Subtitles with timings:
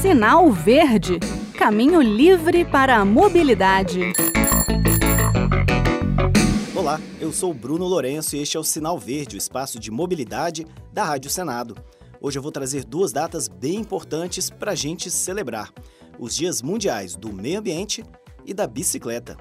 [0.00, 1.18] Sinal Verde
[1.56, 4.12] Caminho livre para a mobilidade.
[6.74, 10.66] Olá, eu sou Bruno Lourenço e este é o Sinal Verde, o espaço de mobilidade
[10.92, 11.76] da Rádio Senado.
[12.20, 15.72] Hoje eu vou trazer duas datas bem importantes para a gente celebrar:
[16.18, 18.04] os Dias Mundiais do Meio Ambiente
[18.46, 19.36] e da Bicicleta.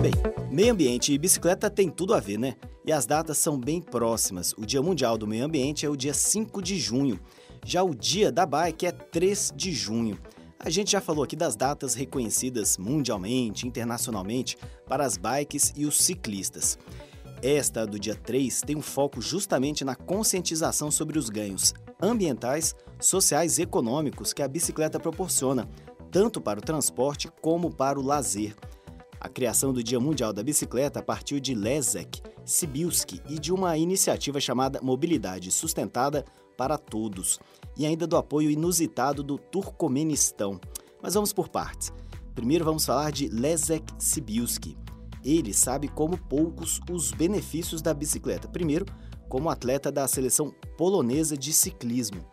[0.00, 0.12] Bem,
[0.50, 2.54] meio ambiente e bicicleta tem tudo a ver, né?
[2.86, 4.52] E as datas são bem próximas.
[4.58, 7.18] O Dia Mundial do Meio Ambiente é o dia 5 de junho.
[7.64, 10.18] Já o Dia da Bike é 3 de junho.
[10.58, 16.02] A gente já falou aqui das datas reconhecidas mundialmente, internacionalmente, para as bikes e os
[16.02, 16.78] ciclistas.
[17.42, 23.58] Esta do dia 3 tem um foco justamente na conscientização sobre os ganhos ambientais, sociais
[23.58, 25.68] e econômicos que a bicicleta proporciona,
[26.10, 28.54] tanto para o transporte como para o lazer.
[29.18, 34.38] A criação do Dia Mundial da Bicicleta partiu de Leszek Sibilski e de uma iniciativa
[34.38, 36.24] chamada Mobilidade Sustentada
[36.56, 37.38] para Todos,
[37.76, 40.60] e ainda do apoio inusitado do Turcomenistão.
[41.02, 41.92] Mas vamos por partes.
[42.34, 44.76] Primeiro vamos falar de Leszek Sibilski.
[45.24, 48.48] Ele sabe como poucos os benefícios da bicicleta.
[48.48, 48.84] Primeiro,
[49.28, 52.24] como atleta da seleção polonesa de ciclismo.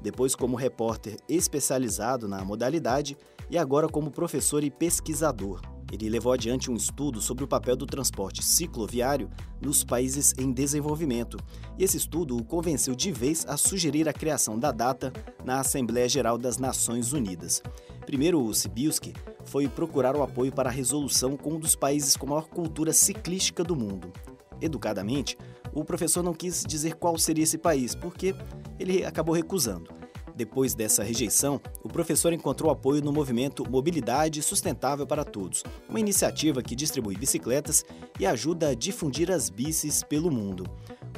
[0.00, 3.16] Depois, como repórter especializado na modalidade
[3.50, 5.60] e agora como professor e pesquisador.
[5.90, 9.28] Ele levou adiante um estudo sobre o papel do transporte cicloviário
[9.60, 11.36] nos países em desenvolvimento,
[11.76, 15.12] e esse estudo o convenceu de vez a sugerir a criação da data
[15.44, 17.62] na Assembleia Geral das Nações Unidas.
[18.06, 19.12] Primeiro, o Sibiuski
[19.44, 23.64] foi procurar o apoio para a resolução com um dos países com maior cultura ciclística
[23.64, 24.12] do mundo.
[24.60, 25.36] Educadamente,
[25.72, 28.34] o professor não quis dizer qual seria esse país, porque
[28.78, 29.90] ele acabou recusando.
[30.34, 36.76] Depois dessa rejeição, professor encontrou apoio no movimento Mobilidade Sustentável para Todos, uma iniciativa que
[36.76, 37.84] distribui bicicletas
[38.18, 40.64] e ajuda a difundir as bicis pelo mundo.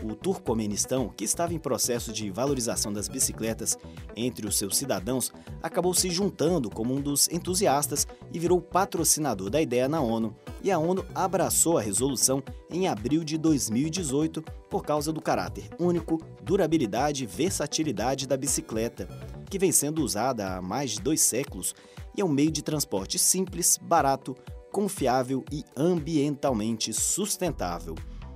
[0.02, 3.78] O Turcomenistão, que estava em processo de valorização das bicicletas
[4.16, 9.60] entre os seus cidadãos, acabou se juntando como um dos entusiastas e virou patrocinador da
[9.60, 10.34] ideia na ONU.
[10.62, 16.18] E a ONU abraçou a resolução em abril de 2018 por causa do caráter único,
[16.42, 19.08] durabilidade e versatilidade da bicicleta,
[19.50, 21.74] que vem sendo usada há mais de dois séculos
[22.16, 24.36] e é um meio de transporte simples, barato,
[24.70, 27.94] confiável e ambientalmente sustentável.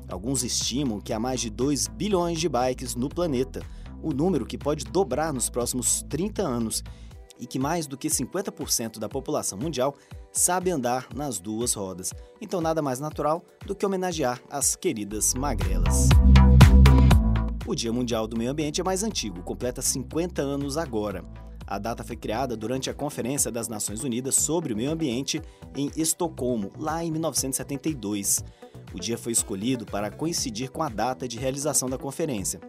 [0.09, 3.63] Alguns estimam que há mais de 2 bilhões de bikes no planeta,
[4.03, 6.83] o número que pode dobrar nos próximos 30 anos,
[7.39, 9.95] e que mais do que 50% da população mundial
[10.33, 12.13] sabe andar nas duas rodas.
[12.41, 16.09] Então, nada mais natural do que homenagear as queridas magrelas.
[17.67, 21.25] O Dia Mundial do Meio Ambiente é mais antigo, completa 50 anos agora.
[21.67, 25.43] A data foi criada durante a Conferência das Nações Unidas sobre o Meio Ambiente
[25.75, 28.45] em Estocolmo, lá em 1972.
[28.95, 32.61] O dia foi escolhido para coincidir com a data de realização da conferência.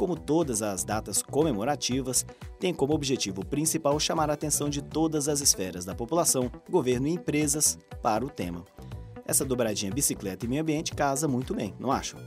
[0.00, 2.24] Como todas as datas comemorativas,
[2.58, 7.10] tem como objetivo principal chamar a atenção de todas as esferas da população, governo e
[7.10, 8.64] empresas para o tema.
[9.26, 12.18] Essa dobradinha bicicleta e meio ambiente casa muito bem, não acham?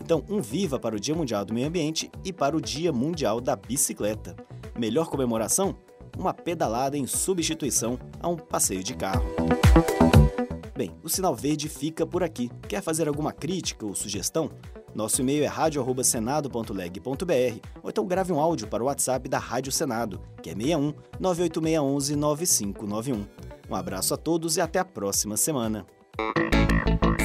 [0.00, 3.40] Então, um viva para o Dia Mundial do Meio Ambiente e para o Dia Mundial
[3.40, 4.34] da Bicicleta.
[4.76, 5.76] Melhor comemoração?
[6.18, 9.26] Uma pedalada em substituição a um passeio de carro.
[10.74, 12.50] Bem, o Sinal Verde fica por aqui.
[12.68, 14.50] Quer fazer alguma crítica ou sugestão?
[14.94, 20.20] Nosso e-mail é radio@senado.leg.br ou então grave um áudio para o WhatsApp da Rádio Senado,
[20.42, 23.26] que é 61 98611 9591.
[23.70, 25.86] Um abraço a todos e até a próxima semana.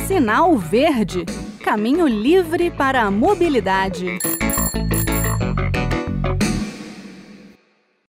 [0.08, 1.26] Sinal Verde
[1.68, 4.20] Caminho livre para a mobilidade.